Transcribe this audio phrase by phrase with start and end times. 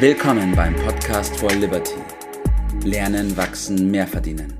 [0.00, 1.96] Willkommen beim Podcast for Liberty.
[2.84, 4.54] Lernen, wachsen, mehr verdienen.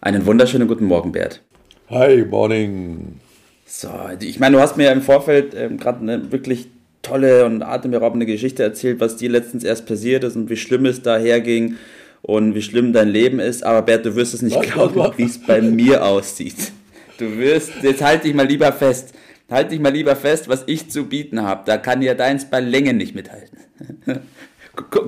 [0.00, 1.42] Einen wunderschönen guten Morgen, Bert.
[1.90, 3.20] Hi, morning.
[3.66, 6.68] So, ich meine, du hast mir im Vorfeld ähm, gerade eine wirklich
[7.02, 11.02] tolle und atemberaubende Geschichte erzählt, was dir letztens erst passiert ist und wie schlimm es
[11.02, 11.76] daherging
[12.22, 13.62] und wie schlimm dein Leben ist.
[13.62, 16.72] Aber Bert, du wirst es nicht was, glauben, wie es bei mir aussieht.
[17.18, 19.12] Du wirst, jetzt halt dich mal lieber fest.
[19.48, 21.62] Halt dich mal lieber fest, was ich zu bieten habe.
[21.66, 23.58] Da kann ja deins bei Länge nicht mithalten.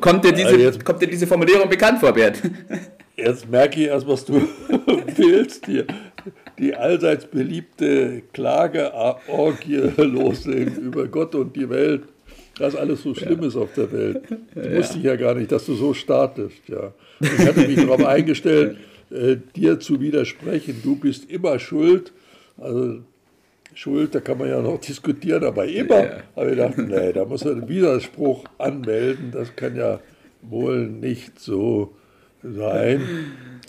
[0.00, 2.40] kommt, dir diese, jetzt, kommt dir diese Formulierung bekannt vor, Bert?
[3.16, 4.34] Jetzt merke ich erst, was du
[5.16, 5.86] willst hier.
[6.56, 12.04] Die allseits beliebte Klageorgie loslegen über Gott und die Welt.
[12.58, 13.48] dass alles so schlimm ja.
[13.48, 14.22] ist auf der Welt.
[14.54, 14.76] Das ja.
[14.76, 16.68] wusste ich ja gar nicht, dass du so startest.
[16.68, 16.92] Ja.
[17.20, 18.76] Ich hatte mich darauf eingestellt,
[19.10, 20.80] äh, dir zu widersprechen.
[20.84, 22.12] Du bist immer schuld.
[22.56, 23.00] Also
[23.78, 26.10] Schuld, da kann man ja noch diskutieren, aber immer ja.
[26.34, 30.00] habe ich gedacht, nee, da muss er einen Widerspruch anmelden, das kann ja
[30.42, 31.94] wohl nicht so
[32.42, 33.00] sein.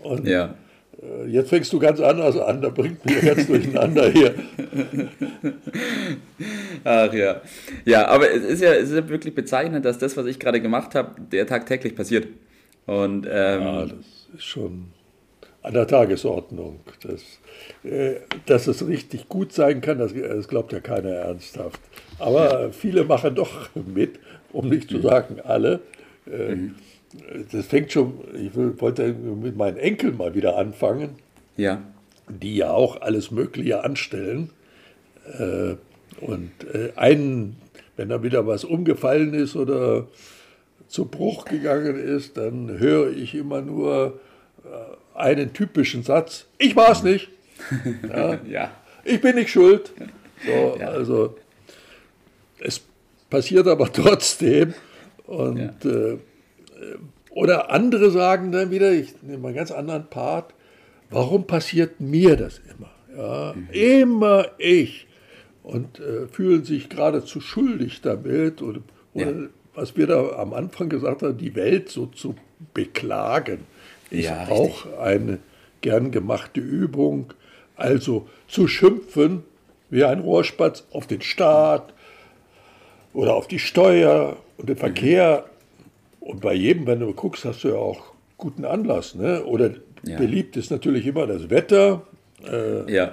[0.01, 0.55] Und ja.
[0.99, 4.33] Äh, jetzt fängst du ganz anders an, da bringt mich ganz durcheinander hier.
[6.83, 7.41] Ach ja.
[7.85, 10.59] Ja, aber es ist ja, es ist ja wirklich bezeichnend, dass das, was ich gerade
[10.59, 12.27] gemacht habe, der tagtäglich passiert.
[12.87, 14.87] Und, ähm, ja, das ist schon
[15.61, 16.79] an der Tagesordnung.
[17.01, 17.21] Das,
[17.83, 18.15] äh,
[18.45, 21.79] dass es richtig gut sein kann, das, das, glaubt ja keiner ernsthaft.
[22.17, 24.19] Aber viele machen doch mit,
[24.51, 25.01] um nicht zu mhm.
[25.01, 25.81] sagen alle.
[26.29, 26.75] Äh, mhm.
[27.51, 31.15] Das fängt schon, ich wollte mit meinen Enkeln mal wieder anfangen,
[31.57, 31.81] ja.
[32.27, 34.51] die ja auch alles Mögliche anstellen.
[35.39, 35.75] Äh,
[36.21, 36.51] und
[36.97, 37.55] einen,
[37.95, 40.07] wenn da wieder was umgefallen ist oder
[40.87, 44.19] zu Bruch gegangen ist, dann höre ich immer nur,
[45.19, 47.29] einen typischen Satz, ich war es nicht.
[48.07, 48.71] Ja, ja.
[49.03, 49.91] Ich bin nicht schuld.
[50.45, 50.87] So, ja.
[50.87, 51.35] Also
[52.59, 52.81] es
[53.29, 54.73] passiert aber trotzdem.
[55.25, 56.17] Und, äh,
[57.31, 60.53] oder andere sagen dann wieder, ich nehme mal einen ganz anderen Part,
[61.09, 62.91] warum passiert mir das immer?
[63.15, 63.67] Ja, mhm.
[63.71, 65.07] Immer ich.
[65.63, 68.61] Und äh, fühlen sich geradezu schuldig damit.
[68.61, 68.81] Oder,
[69.13, 69.33] oder
[69.75, 72.35] was wir da am Anfang gesagt haben, die Welt so zu
[72.73, 73.65] beklagen
[74.11, 75.39] ist ja, auch eine
[75.81, 77.33] gern gemachte Übung.
[77.75, 79.43] Also zu schimpfen
[79.89, 81.93] wie ein Rohrspatz auf den Staat
[83.13, 84.79] oder auf die Steuer und den mhm.
[84.79, 85.45] Verkehr.
[85.45, 86.27] Mhm.
[86.27, 89.15] Und bei jedem, wenn du guckst, hast du ja auch guten Anlass.
[89.15, 89.43] Ne?
[89.43, 89.71] Oder
[90.03, 90.17] ja.
[90.17, 92.03] beliebt ist natürlich immer das Wetter.
[92.45, 93.11] Äh, ja.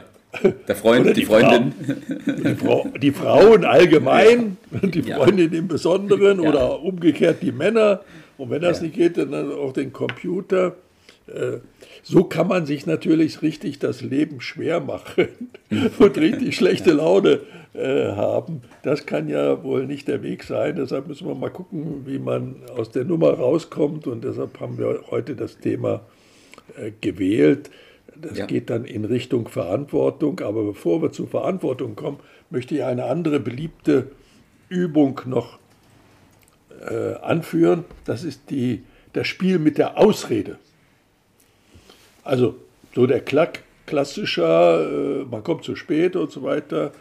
[0.68, 1.72] Der Freund, die, die, Freundin.
[1.72, 4.88] Frau, die, Frau, die, Frauen allgemein, ja.
[4.88, 5.58] die Freundin ja.
[5.58, 6.48] im Besonderen ja.
[6.48, 8.00] oder umgekehrt die Männer.
[8.36, 10.76] Und wenn das nicht geht, dann auch den Computer.
[11.26, 11.58] Äh,
[12.02, 15.28] so kann man sich natürlich richtig das Leben schwer machen
[15.98, 17.40] und richtig schlechte Laune
[17.74, 18.62] äh, haben.
[18.82, 20.76] Das kann ja wohl nicht der Weg sein.
[20.76, 24.06] Deshalb müssen wir mal gucken, wie man aus der Nummer rauskommt.
[24.06, 26.02] Und deshalb haben wir heute das Thema
[26.76, 27.70] äh, gewählt.
[28.14, 28.46] Das ja.
[28.46, 30.40] geht dann in Richtung Verantwortung.
[30.40, 32.18] Aber bevor wir zur Verantwortung kommen,
[32.50, 34.12] möchte ich eine andere beliebte
[34.68, 35.58] Übung noch
[36.88, 37.84] äh, anführen.
[38.04, 40.58] Das ist die, das Spiel mit der Ausrede.
[42.26, 42.56] Also
[42.94, 46.92] so der Klack, klassischer, äh, man kommt zu spät und so weiter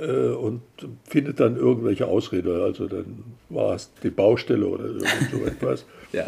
[0.00, 0.62] äh, und
[1.04, 2.62] findet dann irgendwelche Ausrede.
[2.62, 4.88] Also dann war es die Baustelle oder
[5.30, 5.84] so etwas.
[6.12, 6.26] ja.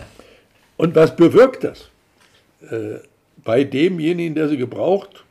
[0.76, 1.90] Und was bewirkt das?
[2.70, 3.00] Äh,
[3.44, 5.24] bei demjenigen, der sie gebraucht,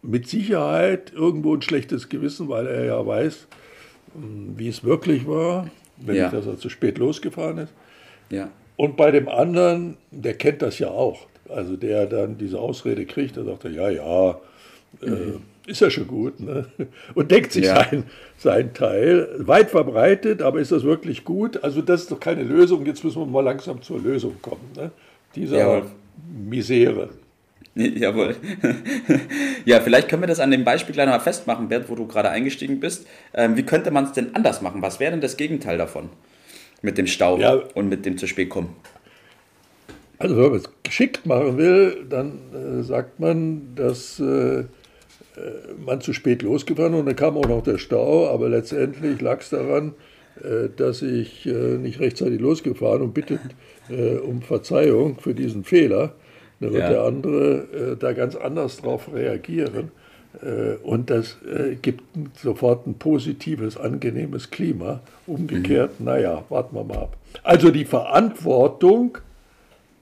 [0.00, 3.46] mit Sicherheit irgendwo ein schlechtes Gewissen, weil er ja weiß,
[4.14, 6.30] hm, wie es wirklich war, wenn ja.
[6.30, 7.72] dass er zu spät losgefahren ist.
[8.30, 8.50] Ja.
[8.76, 11.26] Und bei dem anderen, der kennt das ja auch.
[11.54, 14.30] Also der dann diese Ausrede kriegt, der sagt er, ja, ja,
[15.02, 15.42] äh, mhm.
[15.66, 16.40] ist ja schon gut.
[16.40, 16.66] Ne?
[17.14, 17.76] Und denkt sich ja.
[17.76, 18.04] sein,
[18.38, 19.28] sein Teil.
[19.38, 21.62] Weit verbreitet, aber ist das wirklich gut?
[21.62, 22.84] Also das ist doch keine Lösung.
[22.86, 24.70] Jetzt müssen wir mal langsam zur Lösung kommen.
[24.76, 24.90] Ne?
[25.34, 25.82] Dieser Jawohl.
[26.48, 27.08] Misere.
[27.74, 28.36] Jawohl.
[29.64, 32.06] ja, vielleicht können wir das an dem Beispiel gleich noch mal festmachen, Bert, wo du
[32.06, 33.06] gerade eingestiegen bist.
[33.32, 34.82] Ähm, wie könnte man es denn anders machen?
[34.82, 36.10] Was wäre denn das Gegenteil davon?
[36.82, 37.54] Mit dem Stau ja.
[37.74, 38.76] und mit dem zu spät kommen?
[40.22, 44.64] Also wenn man es geschickt machen will, dann äh, sagt man, dass äh, äh,
[45.84, 49.50] man zu spät losgefahren und dann kam auch noch der Stau, aber letztendlich lag es
[49.50, 49.94] daran,
[50.40, 53.40] äh, dass ich äh, nicht rechtzeitig losgefahren und bittet
[53.88, 56.12] äh, um Verzeihung für diesen Fehler.
[56.60, 56.90] Dann wird ja.
[56.90, 59.90] der andere da ganz anders drauf reagieren.
[60.84, 61.38] Und das
[61.82, 62.04] gibt
[62.40, 65.00] sofort ein positives, angenehmes Klima.
[65.26, 66.06] Umgekehrt, mhm.
[66.06, 67.16] naja, warten wir mal ab.
[67.42, 69.18] Also die Verantwortung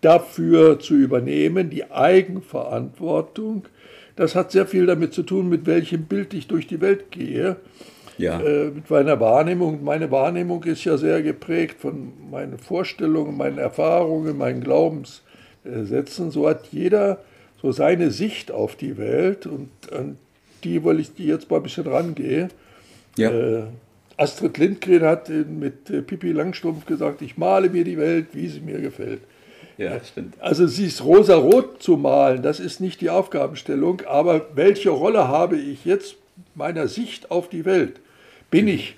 [0.01, 3.65] dafür zu übernehmen, die Eigenverantwortung.
[4.17, 7.57] Das hat sehr viel damit zu tun, mit welchem Bild ich durch die Welt gehe.
[8.19, 8.41] ja.
[8.41, 9.83] äh, mit meiner Wahrnehmung.
[9.83, 16.31] Meine Wahrnehmung ist ja sehr geprägt von meinen Vorstellungen, meinen Erfahrungen, meinen Glaubenssätzen.
[16.31, 17.21] So hat jeder
[17.63, 20.19] so seine Sicht auf die Welt und an
[20.65, 22.49] die, weil ich die jetzt mal ein bisschen rangehe.
[23.17, 23.31] Ja.
[23.31, 23.63] Äh,
[24.17, 28.61] Astrid Lindgren hat mit äh, Pippi Langstrumpf gesagt, ich male mir die Welt, wie sie
[28.61, 29.23] mir gefällt.
[29.81, 30.35] Ja, stimmt.
[30.41, 35.57] Also sie ist rosa-rot zu malen, das ist nicht die Aufgabenstellung, aber welche Rolle habe
[35.57, 36.17] ich jetzt
[36.55, 37.99] meiner Sicht auf die Welt?
[38.51, 38.97] Bin ich,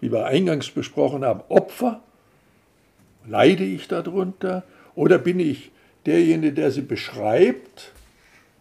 [0.00, 2.00] wie wir eingangs besprochen haben, Opfer?
[3.26, 4.62] Leide ich darunter?
[4.94, 5.72] Oder bin ich
[6.06, 7.90] derjenige, der sie beschreibt,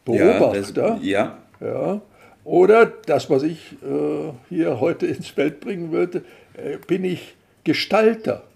[0.03, 0.97] Beobachter?
[1.03, 1.37] Ja.
[1.59, 1.67] Das, ja.
[1.67, 2.01] ja.
[2.43, 6.23] Oder das, was ich äh, hier heute ins Feld bringen würde,
[6.55, 8.46] äh, bin ich Gestalter?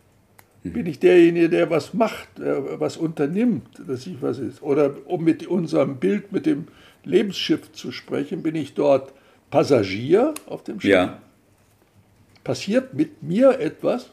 [0.63, 0.73] Mhm.
[0.73, 4.61] Bin ich derjenige, der was macht, äh, was unternimmt, dass ich was ist?
[4.61, 6.67] Oder um mit unserem Bild, mit dem
[7.03, 9.13] Lebensschiff zu sprechen, bin ich dort
[9.49, 10.91] Passagier auf dem Schiff?
[10.91, 11.19] Ja.
[12.43, 14.11] Passiert mit mir etwas?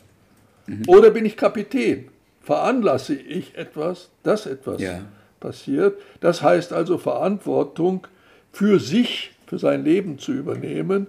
[0.67, 0.85] Mhm.
[0.87, 2.09] Oder bin ich Kapitän?
[2.41, 5.03] Veranlasse ich etwas, dass etwas ja.
[5.41, 6.01] passiert?
[6.21, 8.07] Das heißt also Verantwortung
[8.53, 11.07] für sich für sein Leben zu übernehmen.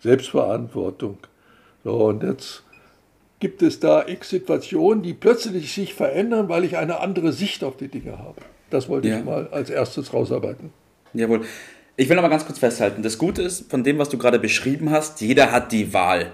[0.00, 1.18] Selbstverantwortung.
[1.84, 2.62] So, und jetzt
[3.40, 7.76] gibt es da x Situationen, die plötzlich sich verändern, weil ich eine andere Sicht auf
[7.76, 8.40] die Dinge habe.
[8.70, 9.18] Das wollte ja.
[9.18, 10.70] ich mal als erstes rausarbeiten.
[11.14, 11.42] Jawohl.
[11.96, 13.02] Ich will noch mal ganz kurz festhalten.
[13.02, 16.32] Das Gute ist, von dem, was du gerade beschrieben hast, jeder hat die Wahl.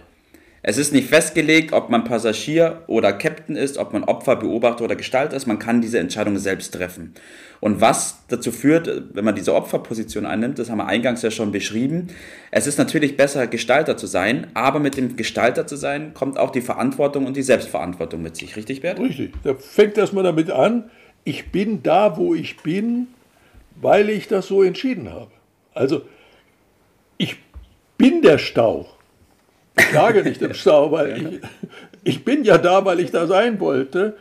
[0.67, 4.97] Es ist nicht festgelegt, ob man Passagier oder Captain ist, ob man Opfer, Beobachter oder
[4.97, 5.45] Gestalter ist.
[5.45, 7.13] Man kann diese Entscheidung selbst treffen.
[7.61, 11.53] Und was dazu führt, wenn man diese Opferposition einnimmt, das haben wir eingangs ja schon
[11.53, 12.09] beschrieben.
[12.51, 16.51] Es ist natürlich besser, Gestalter zu sein, aber mit dem Gestalter zu sein, kommt auch
[16.51, 18.57] die Verantwortung und die Selbstverantwortung mit sich.
[18.57, 18.99] Richtig, Bert?
[18.99, 19.35] Richtig.
[19.43, 20.91] Da fängt erstmal damit an,
[21.25, 23.09] ich bin da, wo ich bin,
[23.83, 25.31] weil ich das so entschieden habe.
[25.75, 26.07] Also,
[27.19, 27.37] ich
[27.99, 28.89] bin der Stau.
[29.77, 31.41] Ich lag nicht im Stau, weil ich,
[32.05, 34.17] ich bin ja da, weil ich da sein wollte.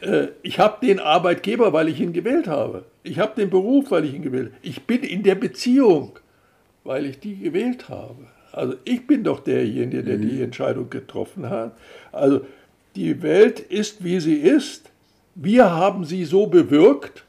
[0.00, 2.84] Äh, ich habe den Arbeitgeber, weil ich ihn gewählt habe.
[3.02, 4.56] Ich habe den Beruf, weil ich ihn gewählt habe.
[4.62, 6.18] Ich bin in der Beziehung,
[6.84, 8.26] weil ich die gewählt habe.
[8.52, 10.28] Also ich bin doch derjenige, der mhm.
[10.28, 11.72] die Entscheidung getroffen hat.
[12.10, 12.42] Also
[12.94, 14.90] die Welt ist, wie sie ist.
[15.34, 17.24] Wir haben sie so bewirkt.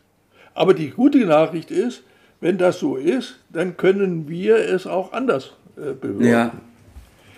[0.53, 2.03] Aber die gute Nachricht ist,
[2.41, 6.27] wenn das so ist, dann können wir es auch anders äh, bewirken.
[6.27, 6.51] Ja.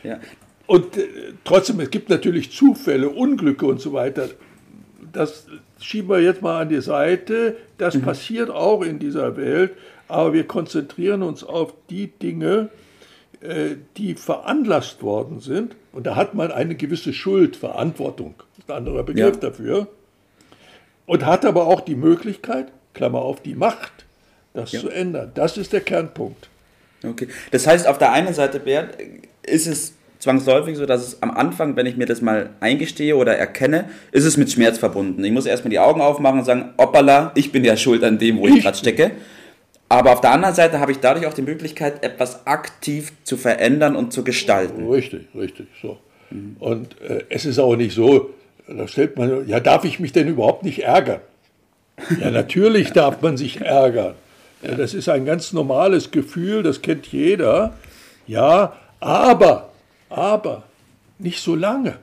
[0.06, 0.19] Ja.
[0.68, 4.30] Und äh, trotzdem, es gibt natürlich Zufälle, Unglücke und so weiter.
[5.12, 5.48] Das
[5.80, 7.57] schieben wir jetzt mal an die Seite.
[7.78, 8.02] Das mhm.
[8.02, 9.72] passiert auch in dieser Welt.
[10.07, 12.69] Aber wir konzentrieren uns auf die Dinge,
[13.42, 15.75] äh, die veranlasst worden sind.
[15.92, 19.50] Und da hat man eine gewisse Schuld, Verantwortung, ist ein anderer Begriff ja.
[19.50, 19.88] dafür.
[21.06, 24.06] Und hat aber auch die Möglichkeit, Klammer auf, die Macht,
[24.54, 24.80] das ja.
[24.80, 25.31] zu ändern.
[25.36, 26.50] Das ist der Kernpunkt.
[27.04, 27.28] Okay.
[27.52, 28.98] Das heißt, auf der einen Seite, Bert,
[29.47, 33.38] ist es zwangsläufig so, dass es am Anfang, wenn ich mir das mal eingestehe oder
[33.38, 35.24] erkenne, ist es mit Schmerz verbunden.
[35.24, 38.39] Ich muss erstmal die Augen aufmachen und sagen, hoppala, ich bin ja schuld an dem,
[38.39, 39.12] wo ich gerade stecke.
[39.88, 43.95] Aber auf der anderen Seite habe ich dadurch auch die Möglichkeit, etwas aktiv zu verändern
[43.95, 44.89] und zu gestalten.
[44.89, 45.97] Richtig, richtig, so.
[46.31, 46.56] Mhm.
[46.59, 48.31] Und äh, es ist auch nicht so,
[48.68, 51.19] da stellt man, ja, darf ich mich denn überhaupt nicht ärgern?
[52.19, 54.15] Ja, natürlich darf man sich ärgern.
[54.63, 57.75] Ja, das ist ein ganz normales Gefühl, das kennt jeder.
[58.25, 59.71] Ja, aber,
[60.09, 60.63] aber
[61.19, 61.99] nicht so lange.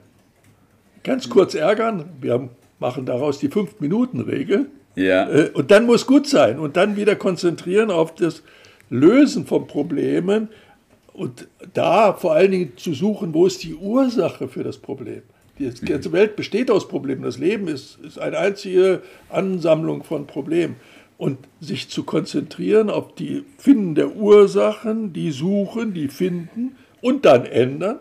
[1.02, 4.66] Ganz kurz ärgern, wir machen daraus die Fünf-Minuten-Regel.
[4.94, 5.28] Ja.
[5.28, 8.42] Äh, und dann muss gut sein und dann wieder konzentrieren auf das
[8.90, 10.48] Lösen von Problemen
[11.12, 15.22] und da vor allen Dingen zu suchen, wo ist die Ursache für das Problem.
[15.58, 16.14] Die ganze mhm.
[16.14, 17.22] Welt besteht aus Problemen.
[17.22, 20.76] Das Leben ist, ist eine einzige Ansammlung von Problemen.
[21.22, 27.46] Und sich zu konzentrieren auf die Finden der Ursachen, die suchen, die finden und dann
[27.46, 28.00] ändern,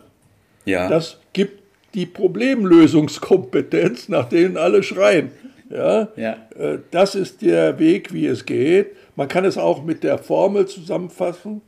[0.65, 0.89] ja.
[0.89, 1.61] das gibt
[1.93, 5.29] die Problemlösungskompetenz, nach denen alle schreien.
[5.69, 6.07] Ja?
[6.15, 6.37] ja?
[6.57, 8.87] Äh, das ist der Weg, wie es geht.
[9.15, 11.61] Man kann es auch mit der Formel zusammenfassen.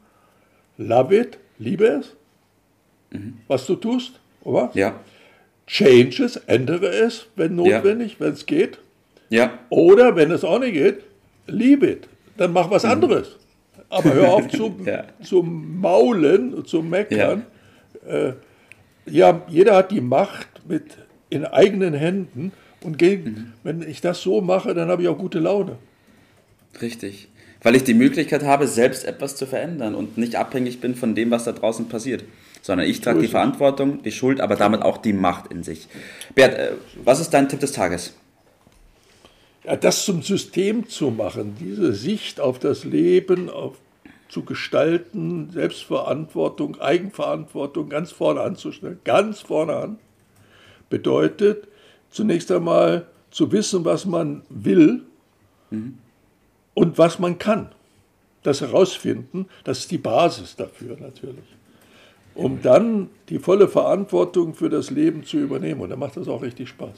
[0.79, 2.15] Love it, liebe es,
[3.11, 3.37] mhm.
[3.47, 4.71] was du tust, oder?
[4.73, 4.99] Ja.
[5.67, 8.19] Change es, ändere es, wenn notwendig, ja.
[8.21, 8.79] wenn es geht.
[9.29, 9.59] Ja.
[9.69, 11.03] Oder wenn es auch nicht geht,
[11.47, 12.91] liebe it, dann mach was mhm.
[12.91, 13.37] anderes.
[13.89, 15.05] Aber hör auf zu, ja.
[15.21, 17.45] zu maulen, zu meckern.
[18.05, 18.11] Ja.
[18.11, 18.33] Äh,
[19.05, 20.97] ja, jeder hat die Macht mit
[21.29, 22.51] in eigenen Händen.
[22.81, 23.53] Und gegen, mhm.
[23.63, 25.77] wenn ich das so mache, dann habe ich auch gute Laune.
[26.81, 27.29] Richtig.
[27.61, 31.31] Weil ich die Möglichkeit habe, selbst etwas zu verändern und nicht abhängig bin von dem,
[31.31, 32.25] was da draußen passiert.
[32.61, 35.87] Sondern ich trage die Verantwortung, die Schuld, aber damit auch die Macht in sich.
[36.35, 36.71] Bert, äh,
[37.03, 38.13] was ist dein Tipp des Tages?
[39.79, 43.77] Das zum System zu machen, diese Sicht auf das Leben, auf
[44.33, 49.99] zu gestalten, Selbstverantwortung, Eigenverantwortung ganz vorne anzustellen, ganz vorne an,
[50.89, 51.67] bedeutet
[52.09, 55.03] zunächst einmal zu wissen, was man will
[55.69, 55.99] mhm.
[56.73, 57.69] und was man kann.
[58.41, 61.45] Das herausfinden, das ist die Basis dafür natürlich.
[62.33, 65.81] Um dann die volle Verantwortung für das Leben zu übernehmen.
[65.81, 66.95] Und dann macht das auch richtig Spaß.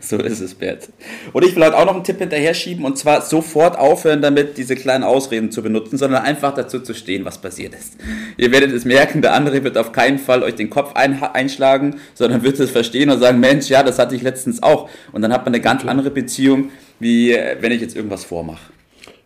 [0.00, 0.90] So ist es, Bert.
[1.32, 4.56] Und ich will heute auch noch einen Tipp hinterher schieben und zwar sofort aufhören damit,
[4.56, 7.96] diese kleinen Ausreden zu benutzen, sondern einfach dazu zu stehen, was passiert ist.
[8.36, 11.96] Ihr werdet es merken, der andere wird auf keinen Fall euch den Kopf ein, einschlagen,
[12.14, 14.88] sondern wird es verstehen und sagen, Mensch, ja, das hatte ich letztens auch.
[15.10, 18.72] Und dann hat man eine ganz andere Beziehung, wie äh, wenn ich jetzt irgendwas vormache.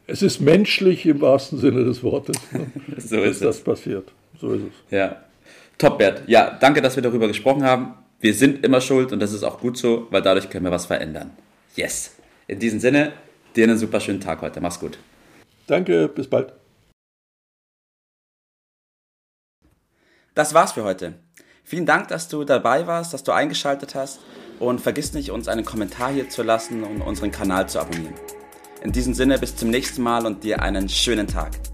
[0.07, 2.67] Es ist menschlich im wahrsten Sinne des Wortes, ne?
[2.97, 4.11] so ist dass das passiert.
[4.41, 4.97] So ist es.
[4.97, 5.17] Ja.
[5.79, 6.23] Top, Bert.
[6.27, 7.95] Ja, danke, dass wir darüber gesprochen haben.
[8.23, 10.87] Wir sind immer schuld und das ist auch gut so, weil dadurch können wir was
[10.87, 11.33] verändern.
[11.75, 12.15] Yes.
[12.47, 13.13] In diesem Sinne,
[13.57, 14.61] dir einen super schönen Tag heute.
[14.61, 14.97] Mach's gut.
[15.67, 16.53] Danke, bis bald.
[20.37, 21.15] Das war's für heute.
[21.65, 24.21] Vielen Dank, dass du dabei warst, dass du eingeschaltet hast
[24.61, 28.15] und vergiss nicht, uns einen Kommentar hier zu lassen und unseren Kanal zu abonnieren.
[28.85, 31.72] In diesem Sinne, bis zum nächsten Mal und dir einen schönen Tag.